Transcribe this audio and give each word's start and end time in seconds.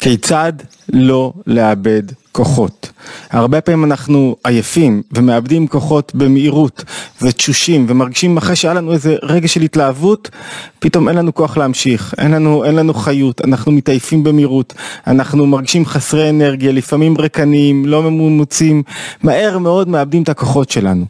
כיצד 0.00 0.52
לא 0.92 1.32
לאבד 1.46 2.02
כוחות. 2.32 2.92
הרבה 3.30 3.60
פעמים 3.60 3.84
אנחנו 3.84 4.36
עייפים 4.44 5.02
ומאבדים 5.12 5.66
כוחות 5.66 6.12
במהירות 6.14 6.84
ותשושים 7.22 7.86
ומרגישים 7.88 8.36
אחרי 8.36 8.56
שהיה 8.56 8.74
לנו 8.74 8.92
איזה 8.92 9.16
רגע 9.22 9.48
של 9.48 9.62
התלהבות, 9.62 10.30
פתאום 10.78 11.08
אין 11.08 11.16
לנו 11.16 11.34
כוח 11.34 11.56
להמשיך, 11.56 12.14
אין 12.18 12.30
לנו, 12.30 12.64
אין 12.64 12.74
לנו 12.74 12.94
חיות, 12.94 13.40
אנחנו 13.44 13.72
מתעייפים 13.72 14.24
במהירות, 14.24 14.74
אנחנו 15.06 15.46
מרגישים 15.46 15.86
חסרי 15.86 16.30
אנרגיה, 16.30 16.72
לפעמים 16.72 17.16
ריקניים, 17.18 17.86
לא 17.86 18.02
ממוצים, 18.02 18.82
מהר 19.22 19.58
מאוד 19.58 19.88
מאבדים 19.88 20.22
את 20.22 20.28
הכוחות 20.28 20.70
שלנו. 20.70 21.04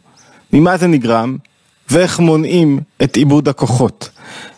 ממה 0.53 0.77
זה 0.77 0.87
נגרם? 0.87 1.37
ואיך 1.91 2.19
מונעים 2.19 2.79
את 3.03 3.15
עיבוד 3.15 3.47
הכוחות. 3.47 4.09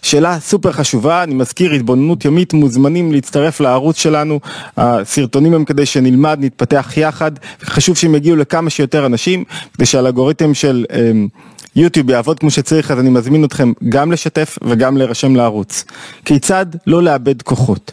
שאלה 0.01 0.39
סופר 0.39 0.71
חשובה, 0.71 1.23
אני 1.23 1.35
מזכיר 1.35 1.71
התבוננות 1.71 2.25
יומית, 2.25 2.53
מוזמנים 2.53 3.11
להצטרף 3.11 3.59
לערוץ 3.59 3.97
שלנו, 3.97 4.39
הסרטונים 4.77 5.53
הם 5.53 5.65
כדי 5.65 5.85
שנלמד, 5.85 6.37
נתפתח 6.41 6.93
יחד, 6.97 7.31
חשוב 7.63 7.97
שהם 7.97 8.15
יגיעו 8.15 8.35
לכמה 8.35 8.69
שיותר 8.69 9.05
אנשים, 9.05 9.43
כדי 9.73 9.85
שהאלגוריתם 9.85 10.53
של 10.53 10.85
אמ, 10.91 11.27
יוטיוב 11.75 12.09
יעבוד 12.09 12.39
כמו 12.39 12.51
שצריך, 12.51 12.91
אז 12.91 12.99
אני 12.99 13.09
מזמין 13.09 13.45
אתכם 13.45 13.73
גם 13.89 14.11
לשתף 14.11 14.57
וגם 14.63 14.97
להירשם 14.97 15.35
לערוץ. 15.35 15.85
כיצד 16.25 16.65
לא 16.87 17.03
לאבד 17.03 17.41
כוחות? 17.41 17.91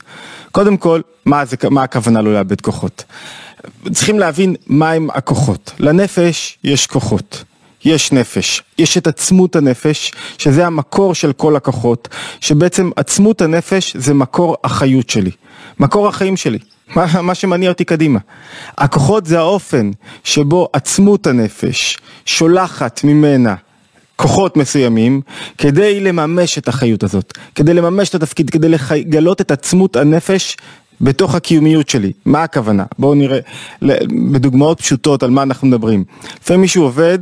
קודם 0.52 0.77
כל, 0.77 1.01
מה, 1.25 1.45
זה, 1.45 1.57
מה 1.71 1.83
הכוונה 1.83 2.23
לא 2.23 2.33
לאבד 2.33 2.61
כוחות? 2.61 3.05
צריכים 3.93 4.19
להבין 4.19 4.55
מהם 4.66 5.09
הכוחות. 5.15 5.73
לנפש 5.79 6.59
יש 6.65 6.87
כוחות. 6.87 7.45
יש 7.84 8.12
נפש, 8.12 8.62
יש 8.79 8.98
את 8.98 9.07
עצמות 9.07 9.57
הנפש, 9.57 10.12
שזה 10.38 10.66
המקור 10.66 11.15
של 11.15 11.33
כל 11.33 11.57
הכוחות, 11.57 12.09
שבעצם 12.41 12.91
עצמות 12.97 13.41
הנפש 13.41 13.97
זה 13.97 14.15
מקור 14.15 14.57
החיות 14.65 15.11
שלי, 15.11 15.30
מקור 15.80 16.09
החיים 16.09 16.37
שלי, 16.37 16.59
מה, 16.97 17.23
מה 17.23 17.35
שמניע 17.35 17.69
אותי 17.69 17.85
קדימה. 17.85 18.19
הכוחות 18.79 19.27
זה 19.27 19.38
האופן 19.38 19.90
שבו 20.24 20.68
עצמות 20.73 21.27
הנפש 21.27 21.99
שולחת 22.27 23.05
ממנה 23.05 23.55
כוחות 24.16 24.57
מסוימים 24.57 25.21
כדי 25.59 26.01
לממש 26.01 26.59
את 26.59 26.68
החיות 26.68 27.02
הזאת, 27.02 27.38
כדי 27.55 27.74
לממש 27.74 28.09
את 28.09 28.15
התפקיד, 28.15 28.51
כדי 28.51 28.68
לגלות 28.68 29.40
את 29.40 29.51
עצמות 29.51 29.96
הנפש 29.96 30.57
בתוך 31.01 31.35
הקיומיות 31.35 31.88
שלי. 31.88 32.12
מה 32.24 32.43
הכוונה? 32.43 32.85
בואו 32.99 33.15
נראה 33.15 33.38
בדוגמאות 34.33 34.80
פשוטות 34.80 35.23
על 35.23 35.30
מה 35.30 35.43
אנחנו 35.43 35.68
מדברים. 35.68 36.05
לפעמים 36.43 36.60
מישהו 36.60 36.83
עובד 36.83 37.18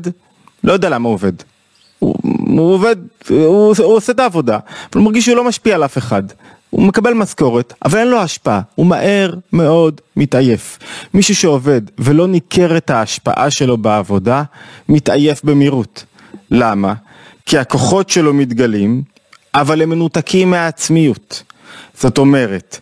לא 0.65 0.73
יודע 0.73 0.89
למה 0.89 1.09
הוא 1.09 1.15
עובד. 1.15 1.33
הוא, 1.99 2.15
הוא 2.47 2.75
עובד, 2.75 2.97
הוא, 3.29 3.75
הוא 3.79 3.97
עושה 3.97 4.13
את 4.13 4.19
העבודה, 4.19 4.55
אבל 4.55 5.01
הוא 5.01 5.05
מרגיש 5.05 5.25
שהוא 5.25 5.37
לא 5.37 5.45
משפיע 5.45 5.75
על 5.75 5.85
אף 5.85 5.99
אחד. 5.99 6.23
הוא 6.71 6.83
מקבל 6.83 7.15
משכורת, 7.15 7.75
אבל 7.85 7.99
אין 7.99 8.09
לו 8.09 8.19
השפעה, 8.19 8.61
הוא 8.75 8.87
מהר 8.87 9.35
מאוד 9.53 10.01
מתעייף. 10.17 10.79
מישהו 11.15 11.35
שעובד 11.35 11.81
ולא 11.99 12.27
ניכר 12.27 12.77
את 12.77 12.91
ההשפעה 12.91 13.51
שלו 13.51 13.77
בעבודה, 13.77 14.43
מתעייף 14.89 15.45
במהירות. 15.45 16.05
למה? 16.51 16.95
כי 17.47 17.59
הכוחות 17.59 18.11
שלו 18.11 18.35
מתגלים, 18.35 19.03
אבל 19.55 19.83
הם 19.83 19.89
מנותקים 19.89 20.51
מהעצמיות. 20.51 21.43
זאת 21.95 22.19
אומרת, 22.19 22.79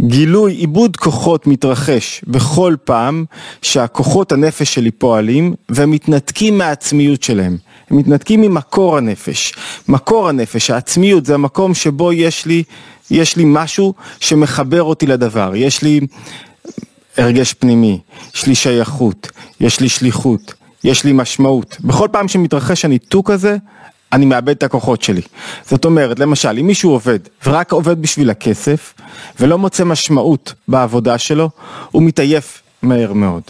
גילוי, 0.00 0.52
עיבוד 0.52 0.96
כוחות 0.96 1.46
מתרחש 1.46 2.24
בכל 2.26 2.74
פעם 2.84 3.24
שהכוחות 3.62 4.32
הנפש 4.32 4.74
שלי 4.74 4.90
פועלים 4.90 5.54
והם 5.68 5.90
מתנתקים 5.90 6.58
מהעצמיות 6.58 7.22
שלהם. 7.22 7.56
הם 7.90 7.96
מתנתקים 7.96 8.40
ממקור 8.40 8.96
הנפש. 8.96 9.54
מקור 9.88 10.28
הנפש, 10.28 10.70
העצמיות, 10.70 11.26
זה 11.26 11.34
המקום 11.34 11.74
שבו 11.74 12.12
יש 12.12 12.46
לי, 12.46 12.62
יש 13.10 13.36
לי 13.36 13.44
משהו 13.46 13.94
שמחבר 14.20 14.82
אותי 14.82 15.06
לדבר. 15.06 15.52
יש 15.54 15.82
לי 15.82 16.00
הרגש 17.16 17.52
פנימי, 17.52 17.98
יש 18.34 18.46
לי 18.46 18.54
שייכות, 18.54 19.30
יש 19.60 19.80
לי 19.80 19.88
שליחות, 19.88 20.54
יש 20.84 21.04
לי 21.04 21.12
משמעות. 21.12 21.76
בכל 21.80 22.08
פעם 22.12 22.28
שמתרחש 22.28 22.84
הניתוק 22.84 23.30
הזה, 23.30 23.56
אני 24.12 24.26
מאבד 24.26 24.48
את 24.48 24.62
הכוחות 24.62 25.02
שלי. 25.02 25.22
זאת 25.66 25.84
אומרת, 25.84 26.18
למשל, 26.18 26.58
אם 26.60 26.66
מישהו 26.66 26.90
עובד 26.90 27.18
ורק 27.46 27.72
עובד 27.72 28.02
בשביל 28.02 28.30
הכסף 28.30 28.94
ולא 29.40 29.58
מוצא 29.58 29.84
משמעות 29.84 30.54
בעבודה 30.68 31.18
שלו, 31.18 31.50
הוא 31.90 32.02
מתעייף 32.02 32.62
מהר 32.82 33.12
מאוד. 33.12 33.42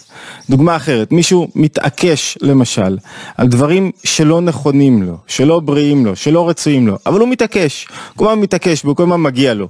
דוגמה 0.51 0.77
אחרת, 0.77 1.13
מישהו 1.13 1.49
מתעקש 1.55 2.39
למשל 2.41 2.99
על 3.37 3.49
דברים 3.49 3.91
שלא 4.05 4.41
נכונים 4.41 5.03
לו, 5.03 5.17
שלא 5.27 5.61
בריאים 5.61 6.07
לו, 6.07 6.17
שלא 6.17 6.49
רצויים 6.49 6.87
לו, 6.87 6.97
אבל 7.07 7.21
הוא 7.21 7.29
מתעקש, 7.29 7.89
כל 8.17 8.29
הזמן 8.29 8.43
מתעקש 8.43 8.85
וכל 8.85 9.03
הזמן 9.03 9.21
מגיע 9.21 9.55
לו, 9.55 9.69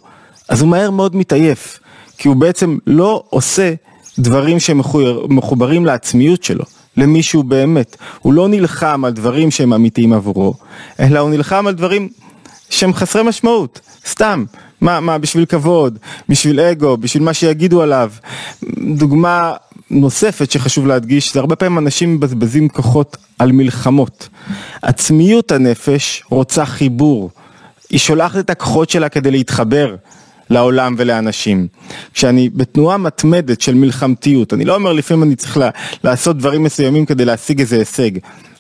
אז 0.49 0.61
הוא 0.61 0.69
מהר 0.69 0.91
מאוד 0.91 1.17
מתעייף, 1.17 1.81
כי 2.19 2.29
הוא 2.29 2.37
בעצם 2.37 2.79
לא 2.87 3.25
עושה 3.31 3.75
דברים 4.19 4.61
שמחוברים 4.61 5.87
לעצמיות 5.87 6.45
שלו. 6.45 6.65
למישהו 6.97 7.43
באמת. 7.43 7.97
הוא 8.21 8.33
לא 8.33 8.49
נלחם 8.49 9.05
על 9.05 9.13
דברים 9.13 9.51
שהם 9.51 9.73
אמיתיים 9.73 10.13
עבורו, 10.13 10.55
אלא 11.01 11.19
הוא 11.19 11.31
נלחם 11.31 11.67
על 11.67 11.75
דברים 11.75 12.09
שהם 12.71 12.95
חסרי 12.95 13.23
משמעות, 13.23 13.81
סתם. 14.07 14.45
מה, 14.81 15.01
מה, 15.01 15.19
בשביל 15.19 15.45
כבוד, 15.45 15.99
בשביל 16.29 16.61
אגו, 16.61 16.97
בשביל 16.97 17.23
מה 17.23 17.35
שיגידו 17.35 17.83
עליו. 17.83 18.11
דוגמה 18.97 19.53
נוספת 19.91 20.51
שחשוב 20.51 20.87
להדגיש, 20.87 21.35
זה 21.35 21.41
הרבה 21.41 21.57
פעמים 21.57 21.79
אנשים 21.79 22.15
מבזבזים 22.15 22.69
כוחות 22.69 23.17
על 23.39 23.53
מלחמות. 23.53 24.29
עצמיות 24.83 25.53
הנפש 25.53 26.23
רוצה 26.31 26.65
חיבור. 26.65 27.31
היא 27.91 27.99
שולחת 27.99 28.39
את 28.39 28.51
הכוחות 28.51 28.91
שלה 28.91 29.09
כדי 29.09 29.31
להתחבר. 29.31 29.97
לעולם 30.53 30.95
ולאנשים. 30.99 31.67
כשאני 32.15 32.51
בתנועה 32.55 32.97
מתמדת 32.97 33.61
של 33.61 33.75
מלחמתיות, 33.75 34.55
אני 34.55 34.65
לא 34.65 34.75
אומר 34.75 34.93
לפעמים 34.93 35.23
אני 35.23 35.37
צריך 35.37 35.61
לעשות 36.05 36.39
דברים 36.39 36.63
מסוימים 36.63 37.07
כדי 37.07 37.25
להשיג 37.25 37.61
איזה 37.61 37.77
הישג. 37.77 38.11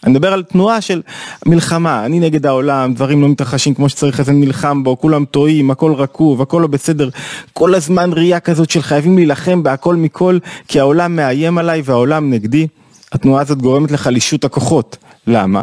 אני 0.05 0.13
מדבר 0.13 0.33
על 0.33 0.43
תנועה 0.43 0.81
של 0.81 1.03
מלחמה, 1.47 2.07
אני 2.07 2.21
נגד 2.21 2.47
העולם, 2.47 2.95
דברים 2.95 3.23
לא 3.23 3.29
מתרחשים 3.29 3.75
כמו 3.75 3.89
שצריך, 3.89 4.21
אז 4.21 4.31
אני 4.31 4.47
נלחם 4.47 4.83
בו, 4.85 4.99
כולם 4.99 5.25
טועים, 5.25 5.71
הכל 5.71 5.93
רקוב, 5.93 6.43
הכל 6.43 6.59
לא 6.63 6.67
בסדר, 6.67 7.09
כל 7.53 7.75
הזמן 7.75 8.13
ראייה 8.13 8.41
כזאת 8.41 8.71
של 8.71 8.83
חייבים 8.83 9.17
להילחם 9.17 9.63
בהכל 9.63 9.97
מכל, 9.97 10.39
כי 10.69 10.81
העולם 10.81 11.17
מאיים 11.17 11.59
עליי 11.59 11.83
והעולם 11.85 12.31
נגדי. 12.31 12.67
התנועה 13.13 13.43
הזאת 13.43 13.63
גורמת 13.63 13.91
לחלישות 13.91 14.45
הכוחות. 14.45 14.97
למה? 15.27 15.63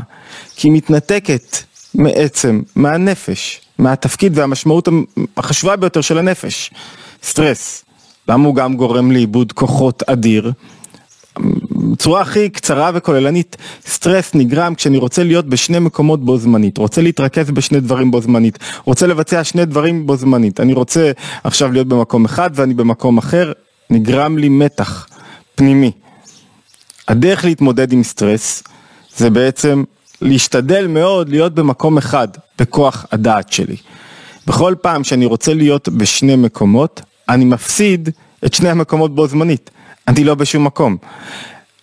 כי 0.55 0.67
היא 0.67 0.73
מתנתקת 0.73 1.57
מעצם, 1.93 2.61
מהנפש. 2.75 3.61
מהתפקיד 3.79 4.37
והמשמעות 4.37 4.87
החשובה 5.37 5.75
ביותר 5.75 6.01
של 6.01 6.17
הנפש, 6.17 6.71
סטרס. 7.23 7.85
למה 8.27 8.47
הוא 8.47 8.55
גם 8.55 8.75
גורם 8.75 9.11
לאיבוד 9.11 9.51
כוחות 9.51 10.03
אדיר? 10.03 10.51
בצורה 11.91 12.21
הכי 12.21 12.49
קצרה 12.49 12.91
וכוללנית, 12.93 13.57
סטרס 13.87 14.35
נגרם 14.35 14.75
כשאני 14.75 14.97
רוצה 14.97 15.23
להיות 15.23 15.45
בשני 15.45 15.79
מקומות 15.79 16.25
בו 16.25 16.37
זמנית, 16.37 16.77
רוצה 16.77 17.01
להתרכז 17.01 17.51
בשני 17.51 17.79
דברים 17.79 18.11
בו 18.11 18.21
זמנית, 18.21 18.59
רוצה 18.85 19.07
לבצע 19.07 19.43
שני 19.43 19.65
דברים 19.65 20.07
בו 20.07 20.15
זמנית, 20.15 20.59
אני 20.59 20.73
רוצה 20.73 21.11
עכשיו 21.43 21.71
להיות 21.71 21.87
במקום 21.87 22.25
אחד 22.25 22.49
ואני 22.53 22.73
במקום 22.73 23.17
אחר, 23.17 23.51
נגרם 23.89 24.37
לי 24.37 24.49
מתח 24.49 25.07
פנימי. 25.55 25.91
הדרך 27.07 27.45
להתמודד 27.45 27.93
עם 27.93 28.03
סטרס 28.03 28.63
זה 29.17 29.29
בעצם 29.29 29.83
להשתדל 30.21 30.87
מאוד 30.87 31.29
להיות 31.29 31.53
במקום 31.53 31.97
אחד, 31.97 32.27
בכוח 32.59 33.05
הדעת 33.11 33.51
שלי. 33.51 33.75
בכל 34.47 34.75
פעם 34.81 35.03
שאני 35.03 35.25
רוצה 35.25 35.53
להיות 35.53 35.89
בשני 35.89 36.35
מקומות, 36.35 37.01
אני 37.29 37.45
מפסיד 37.45 38.09
את 38.45 38.53
שני 38.53 38.69
המקומות 38.69 39.15
בו 39.15 39.27
זמנית. 39.27 39.69
אני 40.07 40.23
לא 40.23 40.35
בשום 40.35 40.63
מקום. 40.63 40.97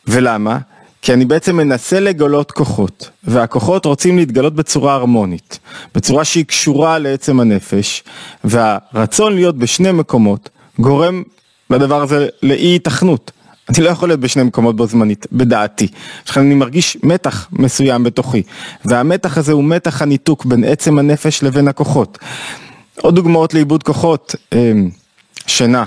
ולמה? 0.06 0.58
כי 1.02 1.12
אני 1.12 1.24
בעצם 1.24 1.56
מנסה 1.56 2.00
לגלות 2.00 2.52
כוחות, 2.52 3.10
והכוחות 3.24 3.84
רוצים 3.84 4.18
להתגלות 4.18 4.54
בצורה 4.54 4.94
הרמונית, 4.94 5.58
בצורה 5.94 6.24
שהיא 6.24 6.44
קשורה 6.44 6.98
לעצם 6.98 7.40
הנפש, 7.40 8.04
והרצון 8.44 9.34
להיות 9.34 9.58
בשני 9.58 9.92
מקומות 9.92 10.48
גורם 10.78 11.22
לדבר 11.70 12.02
הזה 12.02 12.28
לאי 12.42 12.76
התכנות. 12.76 13.30
אני 13.68 13.84
לא 13.84 13.90
יכול 13.90 14.08
להיות 14.08 14.20
בשני 14.20 14.42
מקומות 14.42 14.76
בו 14.76 14.86
זמנית, 14.86 15.26
בדעתי. 15.32 15.88
לכן 16.28 16.40
אני 16.40 16.54
מרגיש 16.54 16.96
מתח 17.02 17.48
מסוים 17.52 18.04
בתוכי, 18.04 18.42
והמתח 18.84 19.38
הזה 19.38 19.52
הוא 19.52 19.64
מתח 19.64 20.02
הניתוק 20.02 20.44
בין 20.44 20.64
עצם 20.64 20.98
הנפש 20.98 21.42
לבין 21.42 21.68
הכוחות. 21.68 22.18
עוד 23.00 23.14
דוגמאות 23.14 23.54
לאיבוד 23.54 23.82
כוחות, 23.82 24.34
אמ, 24.52 24.90
שינה. 25.46 25.84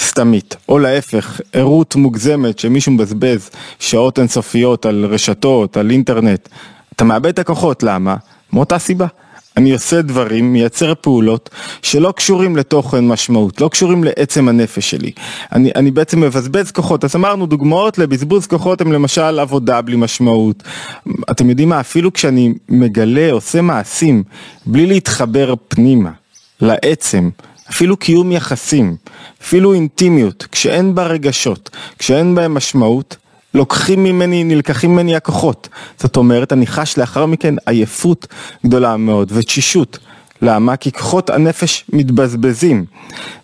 סתמית, 0.00 0.56
או 0.68 0.78
להפך, 0.78 1.40
ערות 1.52 1.96
מוגזמת 1.96 2.58
שמישהו 2.58 2.92
מבזבז 2.92 3.50
שעות 3.78 4.18
אינסופיות 4.18 4.86
על 4.86 5.04
רשתות, 5.04 5.76
על 5.76 5.90
אינטרנט, 5.90 6.48
אתה 6.96 7.04
מאבד 7.04 7.28
את 7.28 7.38
הכוחות, 7.38 7.82
למה? 7.82 8.16
מאותה 8.52 8.78
סיבה. 8.78 9.06
אני 9.56 9.72
עושה 9.72 10.02
דברים, 10.02 10.52
מייצר 10.52 10.94
פעולות 11.00 11.50
שלא 11.82 12.12
קשורים 12.16 12.56
לתוכן 12.56 13.08
משמעות, 13.08 13.60
לא 13.60 13.68
קשורים 13.68 14.04
לעצם 14.04 14.48
הנפש 14.48 14.90
שלי. 14.90 15.10
אני, 15.52 15.70
אני 15.76 15.90
בעצם 15.90 16.20
מבזבז 16.20 16.70
כוחות, 16.70 17.04
אז 17.04 17.16
אמרנו 17.16 17.46
דוגמאות 17.46 17.98
לבזבוז 17.98 18.46
כוחות 18.46 18.80
הם 18.80 18.92
למשל 18.92 19.38
עבודה 19.38 19.80
בלי 19.80 19.96
משמעות. 19.96 20.62
אתם 21.30 21.50
יודעים 21.50 21.68
מה, 21.68 21.80
אפילו 21.80 22.12
כשאני 22.12 22.54
מגלה, 22.68 23.32
עושה 23.32 23.60
מעשים, 23.60 24.22
בלי 24.66 24.86
להתחבר 24.86 25.54
פנימה, 25.68 26.10
לעצם, 26.60 27.30
אפילו 27.70 27.96
קיום 27.96 28.32
יחסים, 28.32 28.96
אפילו 29.42 29.74
אינטימיות, 29.74 30.46
כשאין 30.52 30.94
בה 30.94 31.06
רגשות, 31.06 31.70
כשאין 31.98 32.34
בהם 32.34 32.54
משמעות, 32.54 33.16
לוקחים 33.54 34.04
ממני, 34.04 34.44
נלקחים 34.44 34.92
ממני 34.92 35.16
הכוחות. 35.16 35.68
זאת 35.98 36.16
אומרת, 36.16 36.52
אני 36.52 36.66
חש 36.66 36.98
לאחר 36.98 37.26
מכן 37.26 37.54
עייפות 37.66 38.26
גדולה 38.66 38.96
מאוד 38.96 39.32
ותשישות. 39.34 39.98
למה? 40.42 40.76
כי 40.76 40.92
כוחות 40.92 41.30
הנפש 41.30 41.84
מתבזבזים. 41.92 42.84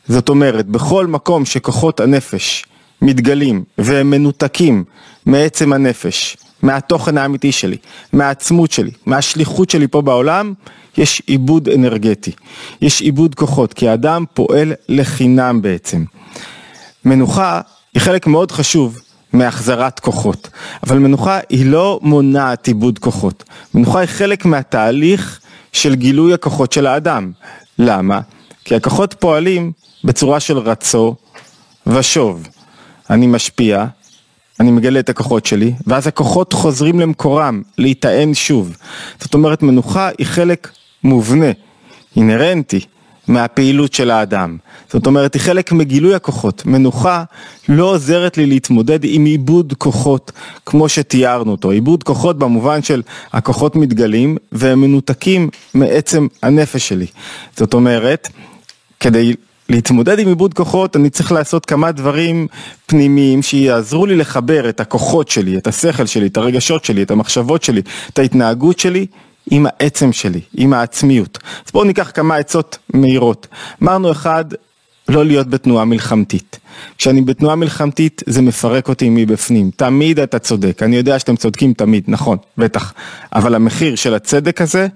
זאת 0.08 0.28
אומרת, 0.28 0.66
בכל 0.66 1.06
מקום 1.06 1.44
שכוחות 1.44 2.00
הנפש 2.00 2.64
מתגלים 3.02 3.64
והם 3.78 4.10
מנותקים 4.10 4.84
מעצם 5.26 5.72
הנפש, 5.72 6.36
מהתוכן 6.62 7.18
האמיתי 7.18 7.52
שלי, 7.52 7.76
מהעצמות 8.12 8.72
שלי, 8.72 8.90
מהשליחות 9.06 9.70
שלי 9.70 9.88
פה 9.88 10.02
בעולם, 10.02 10.52
יש 10.98 11.22
עיבוד 11.26 11.68
אנרגטי, 11.68 12.32
יש 12.80 13.00
עיבוד 13.00 13.34
כוחות, 13.34 13.72
כי 13.74 13.88
האדם 13.88 14.24
פועל 14.34 14.72
לחינם 14.88 15.62
בעצם. 15.62 16.04
מנוחה 17.04 17.60
היא 17.94 18.02
חלק 18.02 18.26
מאוד 18.26 18.52
חשוב 18.52 18.98
מהחזרת 19.36 20.00
כוחות, 20.00 20.48
אבל 20.86 20.98
מנוחה 20.98 21.38
היא 21.48 21.66
לא 21.66 22.00
מונעת 22.02 22.66
עיבוד 22.66 22.98
כוחות, 22.98 23.44
מנוחה 23.74 24.00
היא 24.00 24.08
חלק 24.08 24.44
מהתהליך 24.44 25.40
של 25.72 25.94
גילוי 25.94 26.34
הכוחות 26.34 26.72
של 26.72 26.86
האדם. 26.86 27.32
למה? 27.78 28.20
כי 28.64 28.74
הכוחות 28.74 29.14
פועלים 29.18 29.72
בצורה 30.04 30.40
של 30.40 30.58
רצו 30.58 31.14
ושוב. 31.86 32.48
אני 33.10 33.26
משפיע, 33.26 33.84
אני 34.60 34.70
מגלה 34.70 35.00
את 35.00 35.08
הכוחות 35.08 35.46
שלי, 35.46 35.72
ואז 35.86 36.06
הכוחות 36.06 36.52
חוזרים 36.52 37.00
למקורם, 37.00 37.62
להיטען 37.78 38.34
שוב. 38.34 38.76
זאת 39.20 39.34
אומרת, 39.34 39.62
מנוחה 39.62 40.10
היא 40.18 40.26
חלק 40.26 40.70
מובנה, 41.04 41.50
אינהרנטי, 42.16 42.80
מהפעילות 43.28 43.92
של 43.92 44.10
האדם. 44.10 44.56
זאת 44.92 45.06
אומרת, 45.06 45.34
היא 45.34 45.42
חלק 45.42 45.72
מגילוי 45.72 46.14
הכוחות. 46.14 46.66
מנוחה 46.66 47.24
לא 47.68 47.84
עוזרת 47.84 48.36
לי 48.36 48.46
להתמודד 48.46 48.98
עם 49.02 49.24
עיבוד 49.24 49.74
כוחות 49.78 50.32
כמו 50.66 50.88
שתיארנו 50.88 51.50
אותו. 51.50 51.70
עיבוד 51.70 52.02
כוחות 52.02 52.38
במובן 52.38 52.82
של 52.82 53.02
הכוחות 53.32 53.76
מתגלים 53.76 54.36
והם 54.52 54.80
מנותקים 54.80 55.48
מעצם 55.74 56.26
הנפש 56.42 56.88
שלי. 56.88 57.06
זאת 57.56 57.74
אומרת, 57.74 58.28
כדי 59.00 59.34
להתמודד 59.68 60.18
עם 60.18 60.28
עיבוד 60.28 60.54
כוחות 60.54 60.96
אני 60.96 61.10
צריך 61.10 61.32
לעשות 61.32 61.66
כמה 61.66 61.92
דברים 61.92 62.46
פנימיים 62.86 63.42
שיעזרו 63.42 64.06
לי 64.06 64.16
לחבר 64.16 64.68
את 64.68 64.80
הכוחות 64.80 65.28
שלי, 65.28 65.56
את 65.56 65.66
השכל 65.66 66.06
שלי, 66.06 66.26
את 66.26 66.36
הרגשות 66.36 66.84
שלי, 66.84 67.02
את 67.02 67.10
המחשבות 67.10 67.62
שלי, 67.62 67.82
את 68.12 68.18
ההתנהגות 68.18 68.78
שלי 68.78 69.06
עם 69.50 69.66
העצם 69.68 70.12
שלי, 70.12 70.40
עם 70.54 70.72
העצמיות. 70.72 71.38
אז 71.66 71.72
בואו 71.72 71.84
ניקח 71.84 72.10
כמה 72.14 72.36
עצות 72.36 72.78
מהירות. 72.94 73.46
אמרנו 73.82 74.12
אחד, 74.12 74.44
לא 75.08 75.24
להיות 75.24 75.50
בתנועה 75.50 75.84
מלחמתית. 75.84 76.58
כשאני 76.98 77.22
בתנועה 77.22 77.56
מלחמתית 77.56 78.22
זה 78.26 78.42
מפרק 78.42 78.88
אותי 78.88 79.08
מבפנים. 79.10 79.70
תמיד 79.76 80.20
אתה 80.20 80.38
צודק, 80.38 80.82
אני 80.82 80.96
יודע 80.96 81.18
שאתם 81.18 81.36
צודקים 81.36 81.72
תמיד, 81.72 82.04
נכון, 82.08 82.38
בטח. 82.58 82.92
אבל 83.34 83.54
המחיר 83.54 83.94
של 83.94 84.14
הצדק 84.14 84.60
הזה 84.60 84.86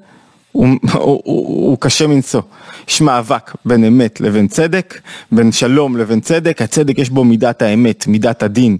הוא, 0.52 0.66
הוא, 0.92 1.00
הוא, 1.02 1.20
הוא 1.24 1.78
קשה 1.80 2.06
מנשוא. 2.06 2.42
יש 2.88 3.00
מאבק 3.00 3.54
בין 3.64 3.84
אמת 3.84 4.20
לבין 4.20 4.48
צדק, 4.48 5.00
בין 5.32 5.52
שלום 5.52 5.96
לבין 5.96 6.20
צדק, 6.20 6.62
הצדק 6.62 6.98
יש 6.98 7.10
בו 7.10 7.24
מידת 7.24 7.62
האמת, 7.62 8.06
מידת 8.06 8.42
הדין. 8.42 8.76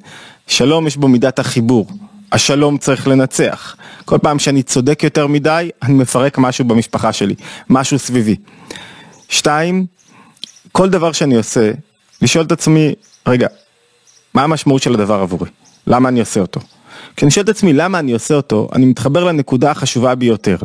שלום 0.46 0.86
יש 0.86 0.96
בו 0.96 1.08
מידת 1.08 1.38
החיבור. 1.38 1.86
השלום 2.32 2.78
צריך 2.78 3.08
לנצח. 3.08 3.76
כל 4.04 4.18
פעם 4.22 4.38
שאני 4.38 4.62
צודק 4.62 5.00
יותר 5.04 5.26
מדי, 5.26 5.70
אני 5.82 5.94
מפרק 5.94 6.38
משהו 6.38 6.64
במשפחה 6.64 7.12
שלי, 7.12 7.34
משהו 7.68 7.98
סביבי. 7.98 8.36
שתיים, 9.28 9.86
כל 10.72 10.90
דבר 10.90 11.12
שאני 11.12 11.36
עושה, 11.36 11.70
לשאול 12.22 12.44
את 12.44 12.52
עצמי, 12.52 12.94
רגע, 13.26 13.46
מה 14.34 14.42
המשמעות 14.42 14.82
של 14.82 14.94
הדבר 14.94 15.20
עבורי? 15.20 15.50
למה 15.86 16.08
אני 16.08 16.20
עושה 16.20 16.40
אותו? 16.40 16.60
כשאני 17.16 17.30
שואל 17.30 17.44
את 17.44 17.48
עצמי 17.48 17.72
למה 17.72 17.98
אני 17.98 18.12
עושה 18.12 18.34
אותו, 18.34 18.68
אני 18.74 18.86
מתחבר 18.86 19.24
לנקודה 19.24 19.70
החשובה 19.70 20.14
ביותר, 20.14 20.56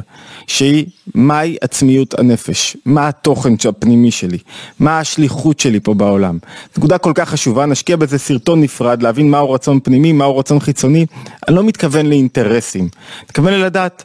שהיא 0.47 0.85
מהי 1.15 1.57
עצמיות 1.61 2.19
הנפש, 2.19 2.77
מה 2.85 3.07
התוכן 3.07 3.53
הפנימי 3.69 4.11
שלי, 4.11 4.37
מה 4.79 4.99
השליחות 4.99 5.59
שלי 5.59 5.79
פה 5.79 5.93
בעולם. 5.93 6.37
נקודה 6.77 6.97
כל 6.97 7.11
כך 7.15 7.29
חשובה, 7.29 7.65
נשקיע 7.65 7.95
בזה 7.95 8.17
סרטון 8.17 8.61
נפרד, 8.61 9.03
להבין 9.03 9.29
מהו 9.29 9.51
רצון 9.51 9.79
פנימי, 9.83 10.11
מהו 10.11 10.37
רצון 10.37 10.59
חיצוני, 10.59 11.05
אני 11.47 11.55
לא 11.55 11.63
מתכוון 11.63 12.05
לאינטרסים, 12.05 12.89
מתכוון 13.23 13.53
ללדעת. 13.53 14.03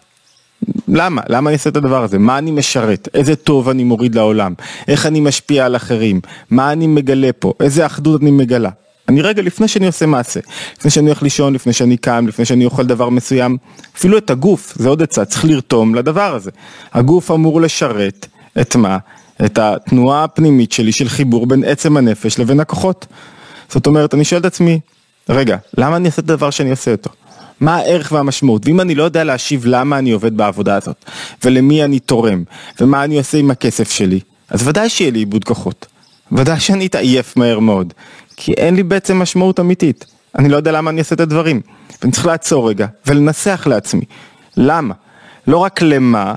למה? 0.89 1.23
למה 1.29 1.51
אני 1.51 1.57
עושה 1.57 1.71
את 1.71 1.77
הדבר 1.77 2.03
הזה? 2.03 2.19
מה 2.19 2.39
אני 2.39 2.51
משרת? 2.51 3.09
איזה 3.15 3.37
טוב 3.37 3.69
אני 3.69 3.85
מוריד 3.85 4.15
לעולם? 4.15 4.55
איך 4.89 5.07
אני 5.07 5.21
משפיע 5.21 5.67
על 5.67 5.77
אחרים? 5.77 6.21
מה 6.51 6.73
אני 6.73 6.87
מגלה 6.87 7.31
פה? 7.39 7.53
איזה 7.61 7.87
אחדות 7.87 8.23
אני 8.23 8.31
מגלה? 8.31 8.71
אני 9.11 9.23
רגע 9.23 9.43
לפני 9.43 9.69
שאני 9.69 9.87
עושה 9.87 10.07
מעשה, 10.07 10.41
לפני 10.79 10.91
שאני 10.91 11.07
הולך 11.07 11.23
לישון, 11.23 11.55
לפני 11.55 11.73
שאני 11.73 11.97
קם, 11.97 12.25
לפני 12.29 12.45
שאני 12.45 12.65
אוכל 12.65 12.87
דבר 12.87 13.09
מסוים, 13.09 13.57
אפילו 13.97 14.19
את 14.19 14.31
הגוף, 14.31 14.75
זה 14.77 14.89
עוד 14.89 15.03
עצה, 15.03 15.25
צריך 15.25 15.45
לרתום 15.45 15.95
לדבר 15.95 16.35
הזה. 16.35 16.51
הגוף 16.93 17.31
אמור 17.31 17.61
לשרת 17.61 18.27
את 18.61 18.77
מה? 18.77 18.99
את 19.45 19.59
התנועה 19.59 20.25
הפנימית 20.25 20.73
שלי 20.73 20.93
של 20.93 21.09
חיבור 21.09 21.47
בין 21.47 21.65
עצם 21.65 21.97
הנפש 21.97 22.39
לבין 22.39 22.61
הכוחות. 22.61 23.07
זאת 23.69 23.87
אומרת, 23.87 24.15
אני 24.15 24.25
שואל 24.25 24.41
את 24.41 24.47
עצמי, 24.47 24.81
רגע, 25.29 25.57
למה 25.79 25.97
אני 25.97 26.09
עושה 26.09 26.23
את 26.23 26.31
הדבר 26.31 26.51
שאני 26.51 26.71
עושה 26.71 26.93
אותו? 26.93 27.11
מה 27.61 27.77
הערך 27.77 28.13
והמשמעות? 28.13 28.67
ואם 28.67 28.81
אני 28.81 28.95
לא 28.95 29.03
יודע 29.03 29.25
להשיב 29.25 29.63
למה 29.67 29.99
אני 29.99 30.11
עובד 30.11 30.37
בעבודה 30.37 30.77
הזאת, 30.77 31.05
ולמי 31.45 31.85
אני 31.85 31.99
תורם, 31.99 32.45
ומה 32.81 33.05
אני 33.05 33.19
עושה 33.19 33.39
עם 33.39 33.51
הכסף 33.51 33.91
שלי, 33.91 34.21
אז 34.51 34.69
ודאי 34.69 34.89
שיהיה 34.89 35.11
לי 35.11 35.19
איבוד 35.19 35.45
כוחות. 35.45 35.87
ודאי 36.33 36.61
שאני 36.61 36.87
אתעייף 36.87 37.37
מהר 37.37 37.59
מאוד, 37.59 37.95
כי 38.43 38.53
אין 38.53 38.75
לי 38.75 38.83
בעצם 38.83 39.19
משמעות 39.19 39.61
אמיתית. 39.61 40.07
אני 40.39 40.49
לא 40.49 40.57
יודע 40.57 40.73
למה 40.73 40.91
אני 40.91 41.01
עושה 41.01 41.15
את 41.15 41.21
הדברים. 41.21 41.61
ואני 42.03 42.13
צריך 42.13 42.27
לעצור 42.27 42.69
רגע 42.69 42.87
ולנסח 43.07 43.67
לעצמי. 43.67 44.05
למה? 44.57 44.95
לא 45.47 45.59
רק 45.59 45.83
למה, 45.83 46.35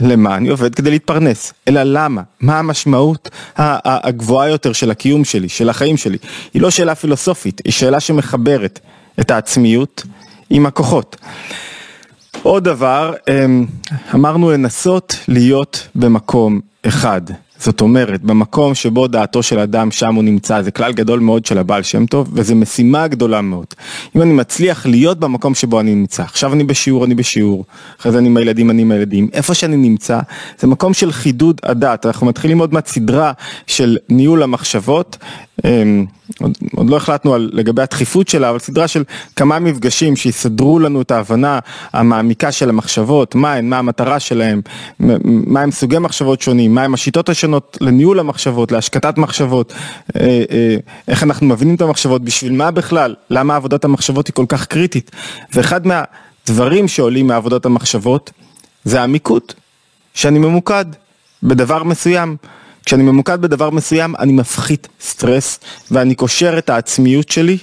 למה 0.00 0.36
אני 0.36 0.48
עובד 0.48 0.74
כדי 0.74 0.90
להתפרנס, 0.90 1.52
אלא 1.68 1.82
למה, 1.82 2.22
מה 2.40 2.58
המשמעות 2.58 3.30
הגבוהה 3.56 4.48
יותר 4.48 4.72
של 4.72 4.90
הקיום 4.90 5.24
שלי, 5.24 5.48
של 5.48 5.68
החיים 5.68 5.96
שלי. 5.96 6.18
היא 6.54 6.62
לא 6.62 6.70
שאלה 6.70 6.94
פילוסופית, 6.94 7.60
היא 7.64 7.72
שאלה 7.72 8.00
שמחברת 8.00 8.80
את 9.20 9.30
העצמיות 9.30 10.02
עם 10.50 10.66
הכוחות. 10.66 11.16
עוד 12.42 12.64
דבר, 12.64 13.14
אמ, 13.28 13.66
אמרנו 14.14 14.50
לנסות 14.50 15.16
להיות 15.28 15.88
במקום 15.94 16.60
אחד. 16.86 17.22
זאת 17.60 17.80
אומרת, 17.80 18.22
במקום 18.22 18.74
שבו 18.74 19.06
דעתו 19.06 19.42
של 19.42 19.58
אדם 19.58 19.90
שם 19.90 20.14
הוא 20.14 20.24
נמצא, 20.24 20.62
זה 20.62 20.70
כלל 20.70 20.92
גדול 20.92 21.20
מאוד 21.20 21.46
של 21.46 21.58
הבעל 21.58 21.82
שם 21.82 22.06
טוב, 22.06 22.30
וזו 22.32 22.56
משימה 22.56 23.08
גדולה 23.08 23.40
מאוד. 23.40 23.66
אם 24.16 24.22
אני 24.22 24.32
מצליח 24.32 24.86
להיות 24.86 25.18
במקום 25.18 25.54
שבו 25.54 25.80
אני 25.80 25.94
נמצא, 25.94 26.22
עכשיו 26.22 26.52
אני 26.52 26.64
בשיעור, 26.64 27.04
אני 27.04 27.14
בשיעור, 27.14 27.64
אחרי 28.00 28.12
זה 28.12 28.18
אני 28.18 28.28
עם 28.28 28.36
הילדים, 28.36 28.70
אני 28.70 28.82
עם 28.82 28.90
הילדים, 28.90 29.28
איפה 29.32 29.54
שאני 29.54 29.76
נמצא, 29.76 30.20
זה 30.58 30.66
מקום 30.66 30.94
של 30.94 31.12
חידוד 31.12 31.60
הדעת, 31.62 32.06
אנחנו 32.06 32.26
מתחילים 32.26 32.58
עוד 32.58 32.74
מעט 32.74 32.86
סדרה 32.86 33.32
של 33.66 33.96
ניהול 34.08 34.42
המחשבות, 34.42 35.16
אמ, 35.64 36.06
עוד, 36.40 36.58
עוד 36.76 36.90
לא 36.90 36.96
החלטנו 36.96 37.34
על, 37.34 37.50
לגבי 37.52 37.82
הדחיפות 37.82 38.28
שלה, 38.28 38.50
אבל 38.50 38.58
סדרה 38.58 38.88
של 38.88 39.04
כמה 39.36 39.58
מפגשים 39.58 40.16
שיסדרו 40.16 40.78
לנו 40.78 41.02
את 41.02 41.10
ההבנה 41.10 41.58
המעמיקה 41.92 42.52
של 42.52 42.68
המחשבות, 42.68 43.34
מה 43.34 43.52
הן, 43.52 43.68
מה 43.68 43.78
המטרה 43.78 44.20
שלהן, 44.20 44.60
מה 45.24 45.60
הם 45.60 45.70
סוגי 45.70 45.98
מחשבות 45.98 46.40
שונים, 46.40 46.74
מה 46.74 46.82
הם 46.82 46.94
השיטות 46.94 47.28
השונות 47.28 47.45
לניהול 47.80 48.18
המחשבות, 48.18 48.72
להשקטת 48.72 49.18
מחשבות, 49.18 49.72
אה, 50.16 50.44
אה, 50.50 50.76
איך 51.08 51.22
אנחנו 51.22 51.46
מבינים 51.46 51.74
את 51.74 51.80
המחשבות, 51.80 52.22
בשביל 52.22 52.52
מה 52.52 52.70
בכלל, 52.70 53.14
למה 53.30 53.56
עבודת 53.56 53.84
המחשבות 53.84 54.26
היא 54.26 54.34
כל 54.34 54.44
כך 54.48 54.66
קריטית. 54.66 55.10
ואחד 55.52 55.80
מהדברים 55.86 56.88
שעולים 56.88 57.26
מעבודת 57.26 57.66
המחשבות 57.66 58.30
זה 58.84 59.02
המיקוד, 59.02 59.42
שאני 60.14 60.38
ממוקד 60.38 60.84
בדבר 61.42 61.82
מסוים. 61.82 62.36
כשאני 62.84 63.02
ממוקד 63.02 63.42
בדבר 63.42 63.70
מסוים 63.70 64.14
אני 64.18 64.32
מפחית 64.32 64.88
סטרס 65.00 65.58
ואני 65.90 66.14
קושר 66.14 66.58
את 66.58 66.70
העצמיות 66.70 67.28
שלי 67.28 67.58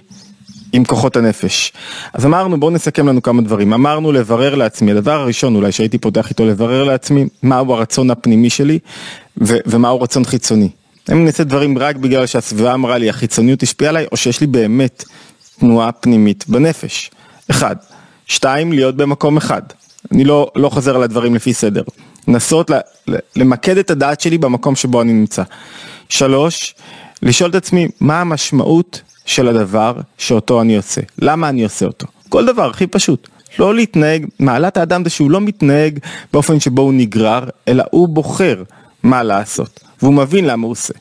עם 0.73 0.85
כוחות 0.85 1.17
הנפש. 1.17 1.73
אז 2.13 2.25
אמרנו 2.25 2.59
בואו 2.59 2.71
נסכם 2.71 3.07
לנו 3.07 3.21
כמה 3.21 3.41
דברים, 3.41 3.73
אמרנו 3.73 4.11
לברר 4.11 4.55
לעצמי, 4.55 4.91
הדבר 4.91 5.21
הראשון 5.21 5.55
אולי 5.55 5.71
שהייתי 5.71 5.97
פותח 5.97 6.29
איתו 6.29 6.45
לברר 6.45 6.83
לעצמי 6.83 7.25
מהו 7.43 7.73
הרצון 7.73 8.11
הפנימי 8.11 8.49
שלי 8.49 8.79
ו- 9.41 9.57
ומהו 9.65 10.01
רצון 10.01 10.25
חיצוני. 10.25 10.69
האם 11.07 11.17
אני 11.17 11.27
אעשה 11.27 11.43
דברים 11.43 11.77
רק 11.77 11.95
בגלל 11.95 12.25
שהסביבה 12.25 12.73
אמרה 12.73 12.97
לי 12.97 13.09
החיצוניות 13.09 13.63
השפיעה 13.63 13.89
עליי 13.89 14.05
או 14.11 14.17
שיש 14.17 14.41
לי 14.41 14.47
באמת 14.47 15.03
תנועה 15.59 15.91
פנימית 15.91 16.45
בנפש. 16.47 17.11
אחד. 17.51 17.75
שתיים, 18.27 18.71
להיות 18.71 18.95
במקום 18.95 19.37
אחד. 19.37 19.61
אני 20.11 20.23
לא, 20.23 20.51
לא 20.55 20.69
חוזר 20.69 20.95
על 20.95 21.03
הדברים 21.03 21.35
לפי 21.35 21.53
סדר. 21.53 21.83
לנסות 22.27 22.71
למקד 23.35 23.77
את 23.77 23.91
הדעת 23.91 24.21
שלי 24.21 24.37
במקום 24.37 24.75
שבו 24.75 25.01
אני 25.01 25.13
נמצא. 25.13 25.43
שלוש, 26.09 26.75
לשאול 27.23 27.49
את 27.49 27.55
עצמי 27.55 27.87
מה 27.99 28.21
המשמעות 28.21 29.01
של 29.25 29.47
הדבר 29.47 29.95
שאותו 30.17 30.61
אני 30.61 30.77
עושה, 30.77 31.01
למה 31.19 31.49
אני 31.49 31.63
עושה 31.63 31.85
אותו. 31.85 32.07
כל 32.29 32.45
דבר 32.45 32.69
הכי 32.69 32.87
פשוט. 32.87 33.27
לא 33.59 33.75
להתנהג, 33.75 34.25
מעלת 34.39 34.77
האדם 34.77 35.03
זה 35.03 35.09
שהוא 35.09 35.31
לא 35.31 35.41
מתנהג 35.41 35.99
באופן 36.33 36.59
שבו 36.59 36.81
הוא 36.81 36.93
נגרר, 36.93 37.43
אלא 37.67 37.83
הוא 37.91 38.07
בוחר 38.07 38.63
מה 39.03 39.23
לעשות, 39.23 39.79
והוא 40.01 40.13
מבין 40.13 40.45
למה 40.45 40.63
הוא 40.63 40.71
עושה. 40.71 40.93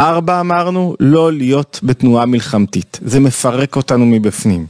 ארבע 0.00 0.40
אמרנו, 0.40 0.96
לא 1.00 1.32
להיות 1.32 1.80
בתנועה 1.82 2.26
מלחמתית, 2.26 3.00
זה 3.04 3.20
מפרק 3.20 3.76
אותנו 3.76 4.06
מבפנים. 4.06 4.66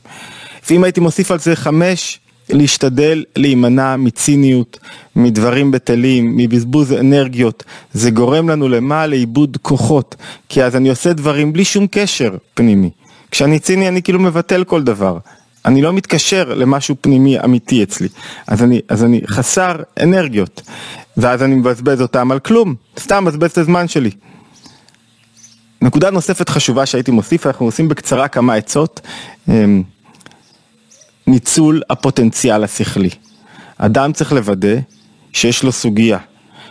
ואם 0.71 0.85
הייתי 0.85 1.01
מוסיף 1.01 1.31
על 1.31 1.39
זה 1.39 1.57
חמש, 1.57 2.21
להשתדל 2.51 3.25
להימנע 3.37 3.97
מציניות, 3.97 4.79
מדברים 5.17 5.71
בטלים, 5.71 6.37
מבזבוז 6.37 6.93
אנרגיות, 6.93 7.65
זה 7.93 8.11
גורם 8.11 8.49
לנו 8.49 8.69
למה? 8.69 9.07
לאיבוד 9.07 9.57
כוחות, 9.63 10.15
כי 10.49 10.65
אז 10.65 10.77
אני 10.77 10.89
עושה 10.89 11.13
דברים 11.13 11.53
בלי 11.53 11.65
שום 11.65 11.87
קשר 11.91 12.37
פנימי. 12.55 12.91
כשאני 13.31 13.59
ציני 13.59 13.89
אני 13.89 14.03
כאילו 14.03 14.21
מבטל 14.21 14.65
כל 14.65 14.83
דבר, 14.83 15.19
אני 15.65 15.83
לא 15.83 15.93
מתקשר 15.93 16.55
למשהו 16.55 16.97
פנימי 17.01 17.41
אמיתי 17.41 17.83
אצלי, 17.83 18.09
אז 18.47 18.63
אני, 18.63 18.81
אז 18.89 19.05
אני 19.05 19.21
חסר 19.27 19.77
אנרגיות, 20.03 20.63
ואז 21.17 21.43
אני 21.43 21.55
מבזבז 21.55 22.03
אותם 22.03 22.33
על 22.33 22.39
כלום, 22.39 22.75
סתם 22.99 23.25
מבזבז 23.25 23.51
את 23.51 23.59
הזמן 23.59 23.89
שלי. 23.89 24.11
נקודה 25.83 26.11
נוספת 26.11 26.49
חשובה 26.49 26.87
שהייתי 26.87 27.11
מוסיף, 27.11 27.47
אנחנו 27.47 27.67
עושים 27.67 27.89
בקצרה 27.89 28.29
כמה 28.29 28.55
עצות. 28.55 29.01
ניצול 31.27 31.83
הפוטנציאל 31.91 32.65
השכלי. 32.65 33.11
אדם 33.79 34.13
צריך 34.13 34.33
לוודא 34.33 34.77
שיש 35.33 35.63
לו 35.63 35.73
סוגיה, 35.73 36.19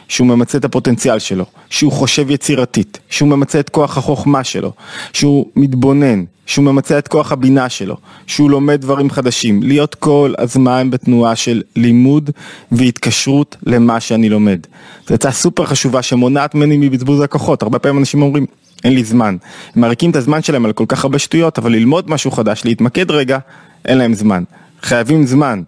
שהוא 0.08 0.28
ממצה 0.28 0.58
את 0.58 0.66
הפוטנציאל 0.66 1.20
שלו, 1.20 1.46
שהוא 1.70 1.92
חושב 1.92 2.32
יצירתית, 2.32 3.00
שהוא 3.10 3.30
ממצה 3.30 3.60
את 3.60 3.70
כוח 3.70 3.98
החוכמה 3.98 4.44
שלו, 4.44 4.72
שהוא 5.14 5.46
מתבונן, 5.56 6.24
שהוא 6.46 6.66
ממצה 6.66 6.98
את 6.98 7.08
כוח 7.08 7.32
הבינה 7.32 7.70
שלו, 7.70 7.98
שהוא 8.28 8.52
לומד 8.52 8.82
דברים 8.82 9.10
חדשים, 9.10 9.64
להיות 9.64 9.96
כל 9.96 10.34
הזמן 10.38 10.90
בתנועה 10.92 11.36
של 11.36 11.62
לימוד 11.76 12.30
והתקשרות 12.72 13.56
למה 13.66 14.00
שאני 14.00 14.30
לומד. 14.30 14.60
זו 15.08 15.14
הצעה 15.14 15.32
סופר 15.32 15.66
חשובה 15.66 16.02
שמונעת 16.02 16.56
ממני 16.56 16.78
מבזבוז 16.78 17.22
הכוחות, 17.22 17.64
הרבה 17.64 17.80
פעמים 17.80 18.00
אנשים 18.00 18.22
אומרים 18.22 18.46
אין 18.84 18.94
לי 18.94 19.04
זמן, 19.04 19.38
הם 19.76 19.82
מריקים 19.82 20.12
את 20.12 20.16
הזמן 20.16 20.44
שלהם 20.44 20.66
על 20.66 20.74
כל 20.74 20.86
כך 20.88 21.04
הרבה 21.04 21.20
שטויות, 21.20 21.58
אבל 21.58 21.72
ללמוד 21.72 22.10
משהו 22.10 22.32
חדש, 22.32 22.66
להתמקד 22.66 23.12
רגע, 23.12 23.38
אין 23.86 23.98
להם 23.98 24.14
זמן. 24.14 24.44
חייבים 24.82 25.26
זמן. 25.26 25.62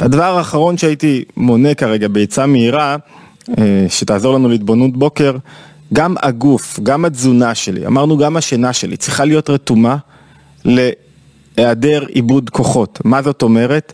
והדבר 0.00 0.38
האחרון 0.38 0.78
שהייתי 0.78 1.24
מונה 1.36 1.74
כרגע 1.74 2.08
בעצה 2.08 2.46
מהירה, 2.46 2.96
אה, 3.58 3.86
שתעזור 3.88 4.34
לנו 4.34 4.48
להתבוננות 4.48 4.96
בוקר, 4.96 5.36
גם 5.92 6.14
הגוף, 6.22 6.80
גם 6.82 7.04
התזונה 7.04 7.54
שלי, 7.54 7.86
אמרנו 7.86 8.18
גם 8.18 8.36
השינה 8.36 8.72
שלי, 8.72 8.96
צריכה 8.96 9.24
להיות 9.24 9.50
רתומה 9.50 9.96
להיעדר 10.64 12.04
עיבוד 12.08 12.50
כוחות. 12.50 13.00
מה 13.04 13.22
זאת 13.22 13.42
אומרת? 13.42 13.92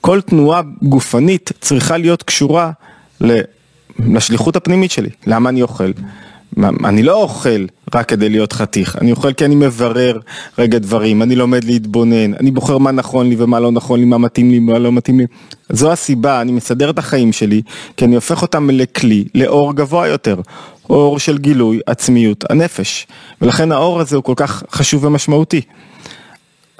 כל 0.00 0.20
תנועה 0.20 0.60
גופנית 0.82 1.52
צריכה 1.60 1.96
להיות 1.96 2.22
קשורה 2.22 2.70
לשליחות 3.98 4.56
הפנימית 4.56 4.90
שלי. 4.90 5.10
למה 5.26 5.48
אני 5.48 5.62
אוכל? 5.62 5.90
אני 6.64 7.02
לא 7.02 7.22
אוכל 7.22 7.66
רק 7.94 8.08
כדי 8.08 8.28
להיות 8.28 8.52
חתיך, 8.52 8.96
אני 9.00 9.10
אוכל 9.12 9.32
כי 9.32 9.44
אני 9.44 9.54
מברר 9.54 10.18
רגע 10.58 10.78
דברים, 10.78 11.22
אני 11.22 11.36
לומד 11.36 11.64
להתבונן, 11.64 12.34
אני 12.34 12.50
בוחר 12.50 12.78
מה 12.78 12.90
נכון 12.90 13.28
לי 13.28 13.36
ומה 13.38 13.60
לא 13.60 13.72
נכון 13.72 14.00
לי, 14.00 14.06
מה 14.06 14.18
מתאים 14.18 14.50
לי 14.50 14.58
ומה 14.58 14.78
לא 14.78 14.92
מתאים 14.92 15.18
לי. 15.18 15.26
זו 15.68 15.92
הסיבה, 15.92 16.40
אני 16.40 16.52
מסדר 16.52 16.90
את 16.90 16.98
החיים 16.98 17.32
שלי, 17.32 17.62
כי 17.96 18.04
אני 18.04 18.14
הופך 18.14 18.42
אותם 18.42 18.70
לכלי, 18.70 19.24
לאור 19.34 19.74
גבוה 19.74 20.08
יותר, 20.08 20.40
אור 20.90 21.18
של 21.18 21.38
גילוי 21.38 21.80
עצמיות 21.86 22.44
הנפש. 22.50 23.06
ולכן 23.42 23.72
האור 23.72 24.00
הזה 24.00 24.16
הוא 24.16 24.24
כל 24.24 24.34
כך 24.36 24.62
חשוב 24.70 25.04
ומשמעותי. 25.04 25.60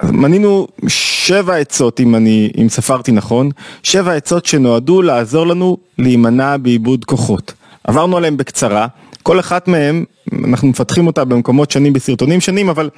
מנינו 0.03 0.67
שבע 0.87 1.55
עצות, 1.55 1.99
אם 1.99 2.15
אני, 2.15 2.51
אם 2.61 2.69
ספרתי 2.69 3.11
נכון, 3.11 3.49
שבע 3.83 4.13
עצות 4.13 4.45
שנועדו 4.45 5.01
לעזור 5.01 5.47
לנו 5.47 5.77
להימנע 5.97 6.57
בעיבוד 6.57 7.05
כוחות. 7.05 7.53
עברנו 7.83 8.17
עליהם 8.17 8.37
בקצרה. 8.37 8.87
כל 9.27 9.39
אחת 9.39 9.67
מהם, 9.67 10.05
אנחנו 10.45 10.67
מפתחים 10.67 11.07
אותה 11.07 11.25
במקומות 11.25 11.71
שונים 11.71 11.93
בסרטונים 11.93 12.41
שונים, 12.41 12.69
אבל 12.69 12.89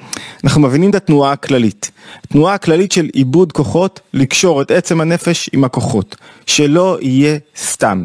אנחנו 0.44 0.60
מבינים 0.60 0.90
את 0.90 0.94
התנועה 0.94 1.32
הכללית. 1.32 1.90
תנועה 2.28 2.54
הכללית 2.54 2.92
של 2.92 3.08
עיבוד 3.12 3.52
כוחות, 3.52 4.00
לקשור 4.14 4.62
את 4.62 4.70
עצם 4.70 5.00
הנפש 5.00 5.50
עם 5.52 5.64
הכוחות. 5.64 6.16
שלא 6.46 6.98
יהיה 7.00 7.38
סתם. 7.56 8.04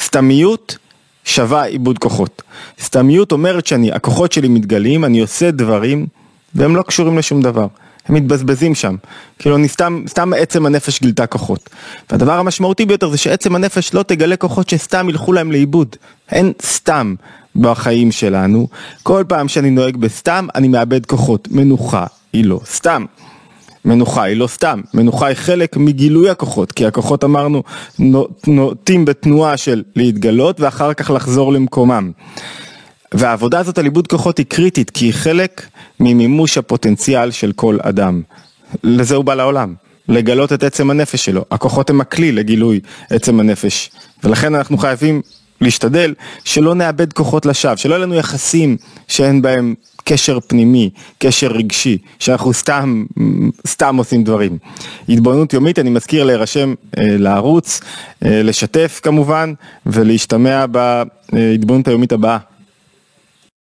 סתמיות 0.00 0.78
שווה 1.24 1.64
עיבוד 1.64 1.98
כוחות. 1.98 2.42
סתמיות 2.80 3.32
אומרת 3.32 3.66
שאני, 3.66 3.92
הכוחות 3.92 4.32
שלי 4.32 4.48
מתגלים, 4.48 5.04
אני 5.04 5.20
עושה 5.20 5.50
דברים, 5.50 6.06
והם 6.54 6.76
לא 6.76 6.82
קשורים 6.82 7.18
לשום 7.18 7.42
דבר. 7.42 7.66
הם 8.08 8.14
מתבזבזים 8.14 8.74
שם. 8.74 8.96
כאילו, 9.38 9.56
אני 9.56 9.68
סתם, 9.68 10.04
סתם 10.08 10.32
עצם 10.36 10.66
הנפש 10.66 11.00
גילתה 11.00 11.26
כוחות. 11.26 11.70
והדבר 12.10 12.32
המשמעותי 12.32 12.86
ביותר 12.86 13.10
זה 13.10 13.18
שעצם 13.18 13.54
הנפש 13.54 13.94
לא 13.94 14.02
תגלה 14.02 14.36
כוחות 14.36 14.68
שסתם 14.68 15.08
ילכו 15.08 15.32
להם 15.32 15.52
לאיבוד. 15.52 15.96
אין 16.32 16.52
סתם 16.62 17.14
בחיים 17.60 18.12
שלנו. 18.12 18.68
כל 19.02 19.24
פעם 19.28 19.48
שאני 19.48 19.70
נוהג 19.70 19.96
בסתם, 19.96 20.46
אני 20.54 20.68
מאבד 20.68 21.06
כוחות. 21.06 21.48
מנוחה 21.50 22.06
היא 22.32 22.44
לא 22.44 22.60
סתם. 22.64 23.04
מנוחה 23.84 24.22
היא 24.22 24.36
לא 24.36 24.46
סתם, 24.46 24.80
מנוחה 24.94 25.26
היא 25.26 25.36
חלק 25.36 25.76
מגילוי 25.76 26.30
הכוחות, 26.30 26.72
כי 26.72 26.86
הכוחות 26.86 27.24
אמרנו 27.24 27.62
נוטים 28.46 29.04
בתנועה 29.04 29.56
של 29.56 29.82
להתגלות 29.96 30.60
ואחר 30.60 30.94
כך 30.94 31.10
לחזור 31.10 31.52
למקומם. 31.52 32.10
והעבודה 33.14 33.58
הזאת 33.58 33.78
על 33.78 33.84
עיבוד 33.84 34.06
כוחות 34.06 34.38
היא 34.38 34.46
קריטית, 34.46 34.90
כי 34.90 35.04
היא 35.04 35.12
חלק 35.12 35.66
ממימוש 36.00 36.58
הפוטנציאל 36.58 37.30
של 37.30 37.52
כל 37.52 37.78
אדם. 37.82 38.22
לזה 38.84 39.14
הוא 39.14 39.24
בא 39.24 39.34
לעולם, 39.34 39.74
לגלות 40.08 40.52
את 40.52 40.62
עצם 40.62 40.90
הנפש 40.90 41.24
שלו. 41.24 41.44
הכוחות 41.50 41.90
הם 41.90 42.00
הכלי 42.00 42.32
לגילוי 42.32 42.80
עצם 43.10 43.40
הנפש, 43.40 43.90
ולכן 44.24 44.54
אנחנו 44.54 44.78
חייבים 44.78 45.22
להשתדל 45.60 46.14
שלא 46.44 46.74
נאבד 46.74 47.12
כוחות 47.12 47.46
לשווא, 47.46 47.76
שלא 47.76 47.94
יהיו 47.94 48.02
לנו 48.02 48.14
יחסים 48.14 48.76
שאין 49.08 49.42
בהם 49.42 49.74
קשר 50.04 50.38
פנימי, 50.46 50.90
קשר 51.18 51.46
רגשי, 51.46 51.98
שאנחנו 52.18 52.52
סתם, 52.52 53.04
סתם 53.66 53.96
עושים 53.96 54.24
דברים. 54.24 54.58
התבוננות 55.08 55.52
יומית, 55.52 55.78
אני 55.78 55.90
מזכיר 55.90 56.24
להירשם 56.24 56.74
אה, 56.98 57.04
לערוץ, 57.18 57.80
אה, 58.24 58.42
לשתף 58.42 59.00
כמובן, 59.02 59.52
ולהשתמע 59.86 60.64
בהתבוננות 60.66 61.88
היומית 61.88 62.12
הבאה. 62.12 62.38